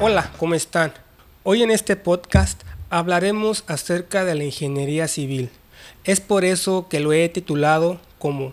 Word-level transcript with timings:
Hola, 0.00 0.30
¿cómo 0.36 0.54
están? 0.54 0.92
Hoy 1.42 1.64
en 1.64 1.72
este 1.72 1.96
podcast 1.96 2.62
hablaremos 2.88 3.64
acerca 3.66 4.24
de 4.24 4.36
la 4.36 4.44
ingeniería 4.44 5.08
civil. 5.08 5.50
Es 6.04 6.20
por 6.20 6.44
eso 6.44 6.86
que 6.88 7.00
lo 7.00 7.12
he 7.12 7.28
titulado 7.28 7.98
como 8.20 8.52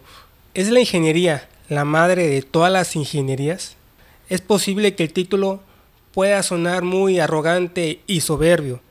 ¿Es 0.56 0.72
la 0.72 0.80
ingeniería 0.80 1.48
la 1.70 1.86
madre 1.86 2.28
de 2.28 2.42
todas 2.42 2.72
las 2.72 2.96
ingenierías? 2.96 3.76
Es 4.28 4.42
posible 4.42 4.96
que 4.96 5.04
el 5.04 5.14
título 5.14 5.60
pueda 6.16 6.42
sonar 6.42 6.82
muy 6.82 7.20
arrogante 7.20 8.00
y 8.08 8.22
soberbio, 8.22 8.82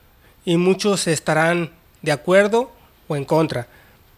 y 0.45 0.55
muchos 0.55 1.07
estarán 1.07 1.71
de 2.03 2.13
acuerdo 2.13 2.71
o 3.09 3.17
en 3.17 3.25
contra, 3.25 3.67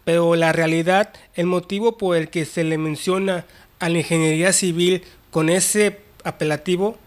pero 0.06 0.36
la 0.36 0.52
realidad, 0.52 1.12
el 1.34 1.48
motivo 1.48 1.98
por 1.98 2.16
el 2.16 2.30
que 2.30 2.46
se 2.46 2.64
le 2.64 2.78
menciona 2.78 3.46
a 3.80 3.90
la 3.90 3.98
ingeniería 3.98 4.54
civil 4.54 5.02
con 5.32 5.50
ese 5.50 6.02
apelativo 6.24 7.00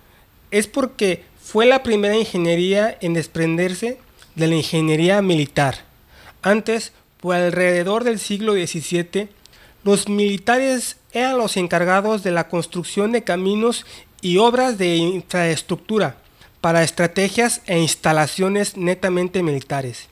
es 0.51 0.67
porque 0.67 1.23
fue 1.51 1.67
la 1.67 1.83
primera 1.83 2.17
ingeniería 2.17 2.97
en 3.01 3.13
desprenderse 3.13 3.99
de 4.37 4.47
la 4.47 4.55
ingeniería 4.55 5.21
militar. 5.21 5.79
Antes, 6.43 6.93
por 7.21 7.35
alrededor 7.35 8.05
del 8.05 8.21
siglo 8.21 8.53
XVII, 8.53 9.29
los 9.83 10.09
militares 10.09 10.99
eran 11.11 11.39
los 11.39 11.57
encargados 11.57 12.23
de 12.23 12.31
la 12.31 12.47
construcción 12.47 13.11
de 13.11 13.25
caminos 13.25 13.85
y 14.21 14.37
obras 14.37 14.79
de 14.79 14.95
infraestructura 14.95 16.19
para 16.61 16.85
estrategias 16.85 17.63
e 17.67 17.81
instalaciones 17.81 18.77
netamente 18.77 19.43
militares, 19.43 20.07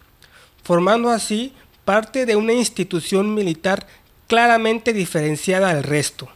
formando 0.65 1.09
así 1.09 1.53
parte 1.85 2.27
de 2.27 2.35
una 2.35 2.55
institución 2.55 3.33
militar 3.33 3.87
claramente 4.27 4.93
diferenciada 4.93 5.73
del 5.73 5.85
resto. 5.85 6.29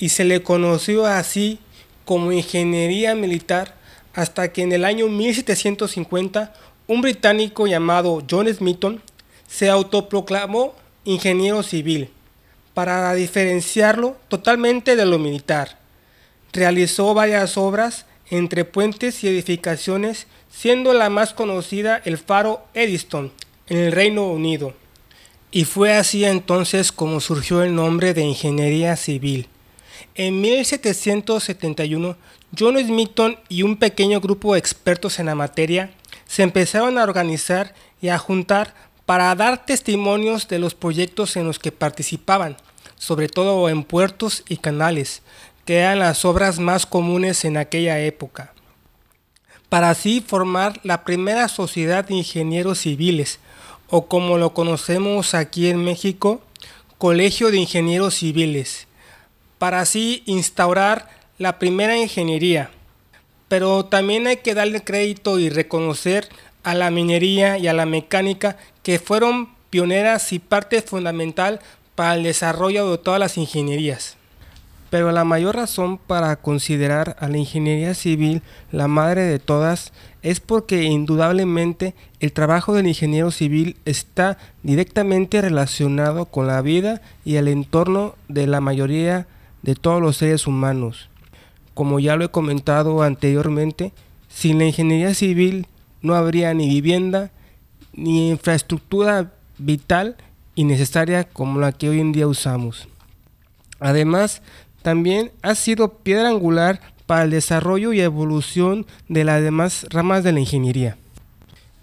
Y 0.00 0.08
se 0.08 0.24
le 0.24 0.42
conoció 0.42 1.06
así 1.06 1.60
como 2.04 2.32
ingeniería 2.32 3.14
militar 3.14 3.83
hasta 4.14 4.52
que 4.52 4.62
en 4.62 4.72
el 4.72 4.84
año 4.84 5.08
1750 5.08 6.54
un 6.86 7.00
británico 7.00 7.66
llamado 7.66 8.22
John 8.28 8.52
Smithson 8.52 9.02
se 9.48 9.70
autoproclamó 9.70 10.74
ingeniero 11.04 11.62
civil 11.62 12.10
para 12.74 13.14
diferenciarlo 13.14 14.16
totalmente 14.28 14.96
de 14.96 15.06
lo 15.06 15.18
militar. 15.18 15.78
Realizó 16.52 17.14
varias 17.14 17.56
obras 17.56 18.06
entre 18.30 18.64
puentes 18.64 19.22
y 19.22 19.28
edificaciones, 19.28 20.26
siendo 20.50 20.92
la 20.92 21.10
más 21.10 21.34
conocida 21.34 22.00
el 22.04 22.18
faro 22.18 22.64
Eddystone 22.74 23.30
en 23.68 23.78
el 23.78 23.92
Reino 23.92 24.26
Unido. 24.28 24.74
Y 25.50 25.64
fue 25.64 25.94
así 25.94 26.24
entonces 26.24 26.90
como 26.90 27.20
surgió 27.20 27.62
el 27.62 27.74
nombre 27.74 28.14
de 28.14 28.22
ingeniería 28.22 28.96
civil. 28.96 29.48
En 30.16 30.40
1771, 30.40 32.16
John 32.58 32.78
Smithson 32.78 33.38
y 33.48 33.62
un 33.62 33.76
pequeño 33.76 34.20
grupo 34.20 34.52
de 34.52 34.58
expertos 34.58 35.18
en 35.18 35.26
la 35.26 35.34
materia 35.34 35.90
se 36.26 36.42
empezaron 36.42 36.98
a 36.98 37.02
organizar 37.02 37.74
y 38.00 38.08
a 38.08 38.18
juntar 38.18 38.74
para 39.06 39.34
dar 39.34 39.66
testimonios 39.66 40.48
de 40.48 40.58
los 40.58 40.74
proyectos 40.74 41.36
en 41.36 41.46
los 41.46 41.58
que 41.58 41.72
participaban, 41.72 42.56
sobre 42.96 43.28
todo 43.28 43.68
en 43.68 43.84
puertos 43.84 44.44
y 44.48 44.56
canales, 44.58 45.22
que 45.64 45.78
eran 45.78 45.98
las 45.98 46.24
obras 46.24 46.58
más 46.58 46.86
comunes 46.86 47.44
en 47.44 47.56
aquella 47.56 48.00
época, 48.00 48.52
para 49.68 49.90
así 49.90 50.22
formar 50.26 50.80
la 50.82 51.04
primera 51.04 51.48
sociedad 51.48 52.04
de 52.04 52.14
ingenieros 52.14 52.80
civiles, 52.80 53.38
o 53.88 54.06
como 54.06 54.38
lo 54.38 54.54
conocemos 54.54 55.34
aquí 55.34 55.68
en 55.68 55.84
México, 55.84 56.42
Colegio 56.98 57.50
de 57.50 57.58
Ingenieros 57.58 58.14
Civiles, 58.14 58.86
para 59.58 59.80
así 59.80 60.22
instaurar 60.26 61.08
la 61.38 61.58
primera 61.58 61.96
ingeniería. 61.96 62.70
Pero 63.48 63.84
también 63.84 64.26
hay 64.26 64.38
que 64.38 64.54
darle 64.54 64.82
crédito 64.82 65.38
y 65.38 65.48
reconocer 65.48 66.28
a 66.62 66.74
la 66.74 66.90
minería 66.90 67.58
y 67.58 67.68
a 67.68 67.72
la 67.72 67.86
mecánica 67.86 68.56
que 68.82 68.98
fueron 68.98 69.48
pioneras 69.70 70.32
y 70.32 70.38
parte 70.38 70.82
fundamental 70.82 71.60
para 71.94 72.14
el 72.14 72.22
desarrollo 72.22 72.90
de 72.90 72.98
todas 72.98 73.20
las 73.20 73.36
ingenierías. 73.36 74.16
Pero 74.90 75.10
la 75.10 75.24
mayor 75.24 75.56
razón 75.56 75.98
para 75.98 76.36
considerar 76.36 77.16
a 77.18 77.28
la 77.28 77.38
ingeniería 77.38 77.94
civil 77.94 78.42
la 78.70 78.86
madre 78.86 79.22
de 79.22 79.40
todas 79.40 79.92
es 80.22 80.38
porque 80.38 80.84
indudablemente 80.84 81.94
el 82.20 82.32
trabajo 82.32 82.74
del 82.74 82.86
ingeniero 82.86 83.32
civil 83.32 83.76
está 83.84 84.38
directamente 84.62 85.40
relacionado 85.42 86.26
con 86.26 86.46
la 86.46 86.62
vida 86.62 87.02
y 87.24 87.36
el 87.36 87.48
entorno 87.48 88.14
de 88.28 88.46
la 88.46 88.60
mayoría 88.60 89.26
de 89.62 89.74
todos 89.74 90.00
los 90.00 90.18
seres 90.18 90.46
humanos. 90.46 91.08
Como 91.74 92.00
ya 92.00 92.16
lo 92.16 92.24
he 92.24 92.30
comentado 92.30 93.02
anteriormente, 93.02 93.92
sin 94.28 94.58
la 94.58 94.64
ingeniería 94.64 95.14
civil 95.14 95.66
no 96.02 96.14
habría 96.14 96.54
ni 96.54 96.68
vivienda 96.68 97.30
ni 97.92 98.30
infraestructura 98.30 99.32
vital 99.58 100.16
y 100.54 100.64
necesaria 100.64 101.24
como 101.24 101.60
la 101.60 101.72
que 101.72 101.88
hoy 101.88 102.00
en 102.00 102.12
día 102.12 102.26
usamos. 102.26 102.88
Además, 103.80 104.42
también 104.82 105.32
ha 105.42 105.54
sido 105.54 105.98
piedra 105.98 106.28
angular 106.28 106.80
para 107.06 107.24
el 107.24 107.30
desarrollo 107.30 107.92
y 107.92 108.00
evolución 108.00 108.86
de 109.08 109.24
las 109.24 109.42
demás 109.42 109.86
ramas 109.90 110.24
de 110.24 110.32
la 110.32 110.40
ingeniería. 110.40 110.96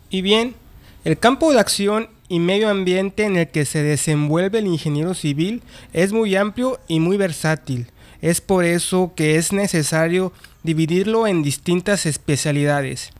Y 0.09 0.21
bien, 0.21 0.55
el 1.03 1.17
campo 1.17 1.51
de 1.51 1.59
acción 1.59 2.09
y 2.27 2.39
medio 2.39 2.69
ambiente 2.69 3.23
en 3.23 3.37
el 3.37 3.47
que 3.47 3.65
se 3.65 3.83
desenvuelve 3.83 4.59
el 4.59 4.67
ingeniero 4.67 5.13
civil 5.13 5.61
es 5.93 6.13
muy 6.13 6.35
amplio 6.35 6.79
y 6.87 6.99
muy 6.99 7.17
versátil. 7.17 7.87
Es 8.21 8.41
por 8.41 8.65
eso 8.65 9.13
que 9.15 9.35
es 9.35 9.51
necesario 9.51 10.31
dividirlo 10.63 11.27
en 11.27 11.43
distintas 11.43 12.05
especialidades. 12.05 13.11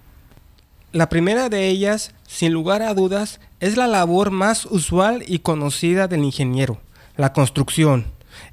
La 0.91 1.09
primera 1.09 1.49
de 1.49 1.67
ellas, 1.67 2.13
sin 2.27 2.53
lugar 2.53 2.81
a 2.81 2.93
dudas, 2.93 3.39
es 3.59 3.77
la 3.77 3.87
labor 3.87 4.31
más 4.31 4.65
usual 4.65 5.23
y 5.27 5.39
conocida 5.39 6.07
del 6.07 6.23
ingeniero, 6.23 6.79
la 7.17 7.33
construcción. 7.33 8.05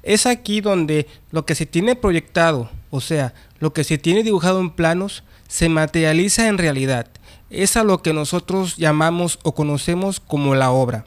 Es 0.03 0.25
aquí 0.25 0.61
donde 0.61 1.07
lo 1.31 1.45
que 1.45 1.55
se 1.55 1.65
tiene 1.65 1.95
proyectado, 1.95 2.69
o 2.89 3.01
sea, 3.01 3.33
lo 3.59 3.73
que 3.73 3.83
se 3.83 3.97
tiene 3.97 4.23
dibujado 4.23 4.59
en 4.59 4.71
planos, 4.71 5.23
se 5.47 5.69
materializa 5.69 6.47
en 6.47 6.57
realidad 6.57 7.07
es 7.49 7.77
a 7.77 7.83
lo 7.83 8.01
que 8.01 8.13
nosotros 8.13 8.77
llamamos 8.77 9.39
o 9.43 9.53
conocemos 9.53 10.19
como 10.19 10.55
la 10.55 10.71
obra. 10.71 11.05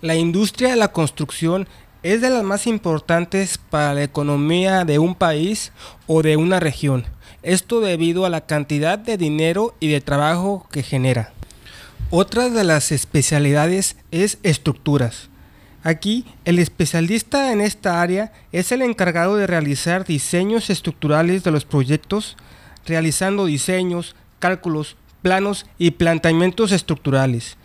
La 0.00 0.14
industria 0.14 0.70
de 0.70 0.76
la 0.76 0.92
construcción 0.92 1.68
es 2.02 2.20
de 2.20 2.30
las 2.30 2.44
más 2.44 2.66
importantes 2.66 3.58
para 3.58 3.94
la 3.94 4.02
economía 4.02 4.84
de 4.84 4.98
un 4.98 5.14
país 5.14 5.72
o 6.06 6.22
de 6.22 6.36
una 6.36 6.60
región. 6.60 7.04
Esto 7.42 7.80
debido 7.80 8.24
a 8.24 8.30
la 8.30 8.42
cantidad 8.42 8.98
de 8.98 9.16
dinero 9.16 9.74
y 9.80 9.88
de 9.88 10.00
trabajo 10.00 10.66
que 10.70 10.82
genera. 10.82 11.32
Otra 12.10 12.48
de 12.50 12.64
las 12.64 12.92
especialidades 12.92 13.96
es 14.10 14.38
estructuras. 14.42 15.28
Aquí, 15.82 16.24
el 16.44 16.58
especialista 16.58 17.52
en 17.52 17.60
esta 17.60 18.02
área 18.02 18.32
es 18.52 18.72
el 18.72 18.82
encargado 18.82 19.36
de 19.36 19.46
realizar 19.46 20.04
diseños 20.04 20.70
estructurales 20.70 21.44
de 21.44 21.50
los 21.50 21.64
proyectos, 21.64 22.36
realizando 22.86 23.46
diseños, 23.46 24.16
cálculos, 24.38 24.96
planos 25.22 25.66
y 25.78 25.92
planteamientos 25.92 26.72
estructurales. 26.72 27.56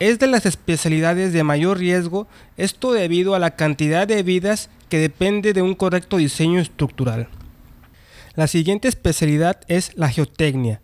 Es 0.00 0.18
de 0.18 0.26
las 0.26 0.46
especialidades 0.46 1.34
de 1.34 1.44
mayor 1.44 1.76
riesgo, 1.76 2.26
esto 2.56 2.92
debido 2.92 3.34
a 3.34 3.38
la 3.38 3.54
cantidad 3.54 4.08
de 4.08 4.22
vidas 4.22 4.70
que 4.88 4.98
depende 4.98 5.52
de 5.52 5.60
un 5.60 5.74
correcto 5.74 6.16
diseño 6.16 6.58
estructural. 6.58 7.28
La 8.34 8.46
siguiente 8.46 8.88
especialidad 8.88 9.60
es 9.68 9.92
la 9.96 10.08
geotecnia. 10.08 10.80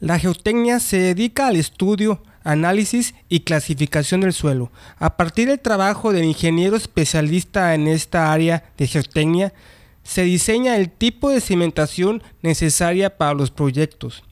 La 0.00 0.18
geotecnia 0.18 0.80
se 0.80 0.98
dedica 0.98 1.46
al 1.46 1.56
estudio, 1.56 2.22
análisis 2.44 3.14
y 3.30 3.40
clasificación 3.40 4.20
del 4.20 4.34
suelo. 4.34 4.70
A 4.98 5.16
partir 5.16 5.48
del 5.48 5.58
trabajo 5.58 6.12
del 6.12 6.24
ingeniero 6.24 6.76
especialista 6.76 7.74
en 7.74 7.88
esta 7.88 8.34
área 8.34 8.64
de 8.76 8.86
geotecnia, 8.86 9.54
se 10.02 10.24
diseña 10.24 10.76
el 10.76 10.90
tipo 10.90 11.30
de 11.30 11.40
cimentación 11.40 12.22
necesaria 12.42 13.16
para 13.16 13.32
los 13.32 13.50
proyectos 13.50 14.22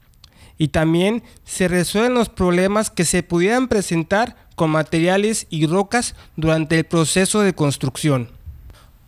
y 0.61 0.67
también 0.67 1.23
se 1.43 1.67
resuelven 1.67 2.13
los 2.13 2.29
problemas 2.29 2.91
que 2.91 3.03
se 3.03 3.23
pudieran 3.23 3.67
presentar 3.67 4.35
con 4.55 4.69
materiales 4.69 5.47
y 5.49 5.65
rocas 5.65 6.13
durante 6.35 6.77
el 6.77 6.83
proceso 6.83 7.39
de 7.41 7.55
construcción. 7.55 8.29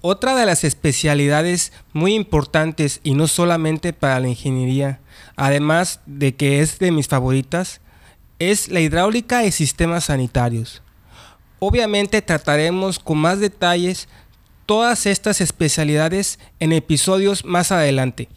Otra 0.01 0.35
de 0.35 0.47
las 0.47 0.63
especialidades 0.63 1.71
muy 1.93 2.15
importantes 2.15 3.01
y 3.03 3.13
no 3.13 3.27
solamente 3.27 3.93
para 3.93 4.19
la 4.19 4.29
ingeniería, 4.29 4.99
además 5.35 5.99
de 6.07 6.33
que 6.33 6.61
es 6.61 6.79
de 6.79 6.91
mis 6.91 7.07
favoritas, 7.07 7.81
es 8.39 8.69
la 8.69 8.79
hidráulica 8.79 9.45
y 9.45 9.51
sistemas 9.51 10.05
sanitarios. 10.05 10.81
Obviamente 11.59 12.23
trataremos 12.23 12.97
con 12.97 13.19
más 13.19 13.39
detalles 13.39 14.09
todas 14.65 15.05
estas 15.05 15.39
especialidades 15.39 16.39
en 16.59 16.73
episodios 16.73 17.45
más 17.45 17.71
adelante. 17.71 18.27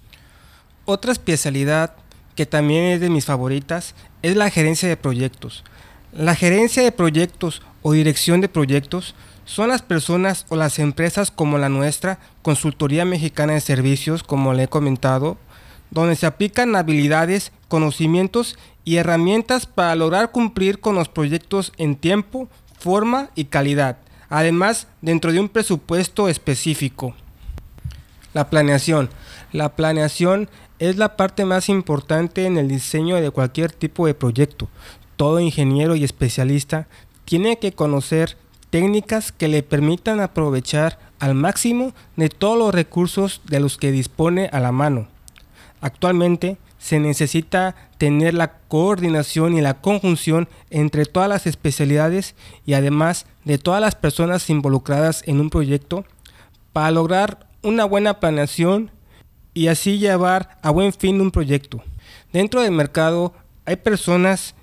Otra 0.85 1.13
especialidad 1.13 1.95
que 2.37 2.47
también 2.47 2.85
es 2.85 3.00
de 3.00 3.11
mis 3.11 3.25
favoritas, 3.25 3.94
es 4.23 4.37
la 4.37 4.50
gerencia 4.50 4.88
de 4.88 4.97
proyectos. 4.97 5.65
La 6.12 6.37
gerencia 6.37 6.83
de 6.83 6.93
proyectos 6.93 7.62
o 7.83 7.93
dirección 7.93 8.41
de 8.41 8.49
proyectos 8.49 9.15
son 9.44 9.69
las 9.69 9.83
personas 9.83 10.44
o 10.49 10.56
las 10.56 10.79
empresas 10.79 11.31
como 11.31 11.59
la 11.59 11.69
nuestra, 11.69 12.19
Consultoría 12.43 13.05
Mexicana 13.05 13.55
de 13.55 13.61
Servicios, 13.61 14.23
como 14.23 14.53
le 14.53 14.65
he 14.65 14.69
comentado, 14.69 15.38
donde 15.91 16.17
se 16.17 16.27
aplican 16.27 16.77
habilidades, 16.77 17.53
conocimientos 17.69 18.59
y 18.85 18.97
herramientas 18.97 19.67
para 19.67 19.94
lograr 19.94 20.31
cumplir 20.31 20.81
con 20.81 20.94
los 20.94 21.09
proyectos 21.09 21.73
en 21.79 21.97
tiempo, 21.97 22.49
forma 22.79 23.31
y 23.35 23.47
calidad, 23.47 23.99
además 24.29 24.89
dentro 25.00 25.32
de 25.32 25.41
un 25.41 25.49
presupuesto 25.49 26.29
específico. 26.29 27.15
La 28.37 28.50
planeación. 28.50 29.09
La 29.50 29.77
planeación 29.77 30.50
es 30.79 30.99
la 30.99 31.17
parte 31.17 31.47
más 31.47 31.71
importante 31.71 32.44
en 32.44 32.59
el 32.59 32.69
diseño 32.69 33.17
de 33.17 33.31
cualquier 33.31 33.73
tipo 33.73 34.06
de 34.06 34.12
proyecto. 34.12 34.69
Todo 35.17 35.41
ingeniero 35.41 35.97
y 35.97 36.05
especialista 36.05 36.87
tiene 37.25 37.59
que 37.59 37.73
conocer 37.73 38.37
técnicas 38.69 39.33
que 39.33 39.49
le 39.49 39.62
permitan 39.62 40.21
aprovechar 40.21 40.99
al 41.19 41.35
máximo 41.35 41.94
de 42.17 42.29
todos 42.29 42.59
los 42.59 42.75
recursos 42.75 43.41
de 43.47 43.59
los 43.59 43.79
que 43.79 43.91
dispone 43.91 44.50
a 44.53 44.61
la 44.61 44.71
mano. 44.71 45.09
Actualmente 45.81 46.59
se 46.77 47.00
necesita 47.00 47.75
tener 47.97 48.35
la 48.35 48.59
coordinación 48.69 49.56
y 49.56 49.62
la 49.62 49.81
conjunción 49.81 50.47
entre 50.69 51.06
todas 51.06 51.31
las 51.31 51.47
especialidades 51.47 52.35
y 52.67 52.75
además 52.75 53.25
de 53.47 53.56
todas 53.56 53.81
las 53.81 53.94
personas 53.94 54.50
involucradas 54.50 55.23
en 55.25 55.41
un 55.41 55.49
proyecto 55.49 56.05
para 56.75 56.91
lograr 56.91 57.45
una 57.67 57.85
buena 57.85 58.21
planeación 58.21 58.93
y 59.53 59.67
así 59.67 59.99
llevar 59.99 60.57
a 60.63 60.71
buen 60.71 60.93
fin 60.93 61.21
un 61.21 61.33
proyecto. 61.33 61.83
Dentro 62.33 62.63
del 62.63 62.71
mercado 62.71 63.35
hay 63.65 63.75
personas 63.77 64.55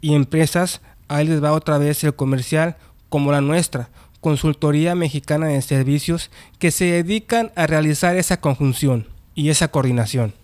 y 0.00 0.14
empresas, 0.14 0.80
ahí 1.06 1.26
les 1.26 1.42
va 1.42 1.52
otra 1.52 1.78
vez 1.78 2.02
el 2.02 2.16
comercial, 2.16 2.76
como 3.08 3.30
la 3.30 3.40
nuestra, 3.40 3.90
Consultoría 4.20 4.96
Mexicana 4.96 5.46
de 5.46 5.62
Servicios, 5.62 6.30
que 6.58 6.72
se 6.72 6.86
dedican 6.86 7.52
a 7.54 7.68
realizar 7.68 8.16
esa 8.16 8.40
conjunción 8.40 9.06
y 9.36 9.50
esa 9.50 9.68
coordinación. 9.68 10.34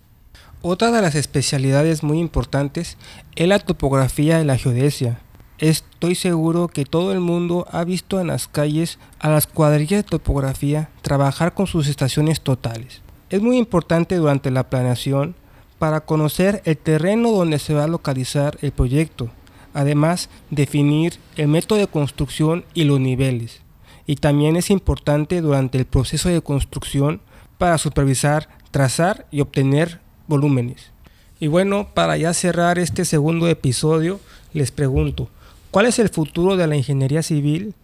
Otra 0.63 0.93
de 0.93 1.03
las 1.03 1.17
especialidades 1.17 2.05
muy 2.05 2.21
importantes 2.21 2.97
es 3.35 3.49
la 3.49 3.59
topografía 3.59 4.41
y 4.41 4.45
la 4.45 4.57
geodesia. 4.57 5.19
Estoy 5.59 6.17
seguro 6.17 6.67
que 6.67 6.85
todo 6.85 7.12
el 7.12 7.21
mundo 7.21 7.69
ha 7.71 7.85
visto 7.85 8.21
en 8.21 8.27
las 8.27 8.49
calles 8.49 8.99
a 9.21 9.29
las 9.29 9.47
cuadrillas 9.47 10.03
de 10.03 10.11
topografía 10.11 10.91
trabajar 11.01 11.55
con 11.55 11.69
sus 11.69 11.87
estaciones 11.87 12.41
totales. 12.41 13.03
Es 13.31 13.41
muy 13.41 13.56
importante 13.56 14.17
durante 14.17 14.51
la 14.51 14.69
planeación 14.69 15.37
para 15.79 16.01
conocer 16.01 16.61
el 16.65 16.77
terreno 16.77 17.31
donde 17.31 17.61
se 17.61 17.73
va 17.73 17.85
a 17.85 17.89
localizar 17.89 18.59
el 18.62 18.73
proyecto, 18.73 19.31
además 19.75 20.29
definir 20.51 21.19
el 21.37 21.47
método 21.47 21.79
de 21.79 21.87
construcción 21.87 22.65
y 22.75 22.83
los 22.83 22.99
niveles. 22.99 23.61
Y 24.06 24.17
también 24.17 24.56
es 24.56 24.71
importante 24.71 25.41
durante 25.41 25.79
el 25.79 25.85
proceso 25.85 26.29
de 26.29 26.43
construcción 26.43 27.21
para 27.59 27.79
supervisar, 27.79 28.49
trazar 28.73 29.27
y 29.31 29.41
obtener 29.41 30.01
volúmenes. 30.27 30.91
Y 31.39 31.47
bueno, 31.47 31.89
para 31.95 32.17
ya 32.17 32.35
cerrar 32.35 32.79
este 32.81 33.05
segundo 33.05 33.49
episodio, 33.49 34.19
les 34.53 34.71
pregunto, 34.71 35.29
¿cuál 35.75 35.87
es 35.87 35.99
el 35.99 36.09
futuro 36.09 36.56
de 36.56 36.69
la 36.69 36.76
ingeniería 36.76 37.21
civil? 37.25 37.75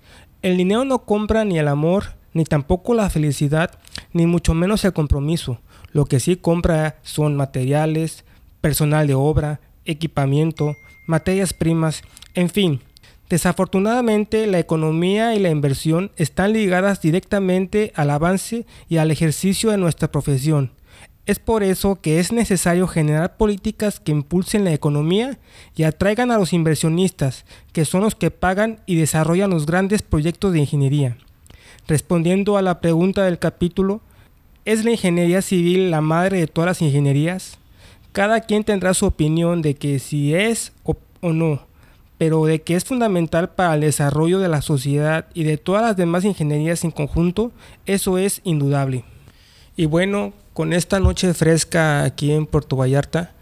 El 0.43 0.57
dinero 0.57 0.85
no 0.85 1.01
compra 1.01 1.45
ni 1.45 1.59
el 1.59 1.67
amor, 1.67 2.15
ni 2.33 2.45
tampoco 2.45 2.95
la 2.95 3.11
felicidad, 3.11 3.81
ni 4.13 4.27
mucho 4.27 4.55
menos 4.55 4.85
el 4.85 4.93
compromiso. 4.93 5.59
Lo 5.91 6.05
que 6.05 6.21
sí 6.21 6.37
compra 6.37 7.01
son 7.03 7.35
materiales, 7.35 8.25
personal 8.61 9.09
de 9.09 9.15
obra, 9.15 9.59
equipamiento, 9.87 10.77
materias 11.09 11.53
primas, 11.53 12.05
en 12.35 12.49
fin. 12.49 12.81
Desafortunadamente 13.29 14.47
la 14.47 14.61
economía 14.61 15.35
y 15.35 15.41
la 15.41 15.51
inversión 15.51 16.13
están 16.15 16.53
ligadas 16.53 17.03
directamente 17.03 17.93
al 17.97 18.11
avance 18.11 18.67
y 18.89 18.99
al 18.99 19.11
ejercicio 19.11 19.73
de 19.73 19.79
nuestra 19.79 20.13
profesión. 20.13 20.71
Es 21.31 21.39
por 21.39 21.63
eso 21.63 21.95
que 21.95 22.19
es 22.19 22.33
necesario 22.33 22.89
generar 22.89 23.37
políticas 23.37 24.01
que 24.01 24.11
impulsen 24.11 24.65
la 24.65 24.73
economía 24.73 25.39
y 25.77 25.85
atraigan 25.85 26.33
a 26.33 26.39
los 26.39 26.53
inversionistas, 26.53 27.45
que 27.73 27.85
son 27.85 28.01
los 28.01 28.17
que 28.17 28.33
pagan 28.33 28.81
y 28.85 28.97
desarrollan 28.97 29.51
los 29.51 29.65
grandes 29.65 30.03
proyectos 30.03 30.53
de 30.53 30.59
ingeniería. 30.59 31.17
Respondiendo 31.87 32.57
a 32.57 32.63
la 32.63 32.81
pregunta 32.81 33.23
del 33.23 33.39
capítulo, 33.39 34.01
¿es 34.65 34.85
la 34.85 34.91
ingeniería 34.91 35.41
civil 35.41 35.93
la 35.93 36.01
madre 36.01 36.41
de 36.41 36.49
todas 36.49 36.67
las 36.67 36.83
ingenierías? 36.83 37.61
Cada 38.11 38.41
quien 38.41 38.65
tendrá 38.65 38.93
su 38.93 39.07
opinión 39.07 39.63
de 39.63 39.75
que 39.75 40.01
si 40.01 40.35
es 40.35 40.73
o, 40.83 40.97
no, 41.23 41.63
pero 42.19 42.45
de 42.45 42.63
que 42.63 42.75
es 42.75 42.85
fundamental 42.85 43.51
para 43.51 43.75
el 43.75 43.83
desarrollo 43.83 44.41
de 44.41 44.49
la 44.49 44.63
sociedad 44.63 45.27
y 45.33 45.45
de 45.45 45.59
todas 45.59 45.83
las 45.83 45.97
demás 45.97 46.25
ingenierías 46.25 46.83
en 46.83 46.91
conjunto, 46.91 47.53
eso 47.87 48.19
es 48.19 48.41
indudable. 48.43 49.05
Y 49.77 49.87
bueno, 49.87 50.33
con 50.53 50.73
esta 50.73 51.01
noche 51.01 51.35
fresca 51.35 52.05
aquí 52.05 52.31
en 52.33 52.47
Puerto 52.47 52.77
Vallarta, 52.77 53.33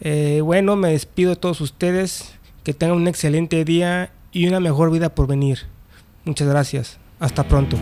Eh, 0.00 0.40
bueno, 0.42 0.74
me 0.74 0.88
despido 0.88 1.30
de 1.30 1.36
todos 1.36 1.60
ustedes. 1.60 2.34
Que 2.64 2.72
tengan 2.72 2.96
un 2.96 3.08
excelente 3.08 3.64
día 3.64 4.12
y 4.32 4.46
una 4.46 4.60
mejor 4.60 4.90
vida 4.90 5.14
por 5.14 5.26
venir. 5.26 5.66
Muchas 6.24 6.48
gracias. 6.48 6.98
Hasta 7.20 7.42
pronto. 7.42 7.76